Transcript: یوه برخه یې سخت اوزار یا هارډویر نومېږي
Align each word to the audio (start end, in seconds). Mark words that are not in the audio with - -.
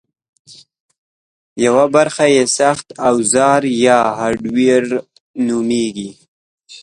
یوه 1.65 1.85
برخه 1.95 2.25
یې 2.35 2.43
سخت 2.57 2.87
اوزار 3.09 3.61
یا 3.85 3.99
هارډویر 4.17 4.83
نومېږي 5.47 6.09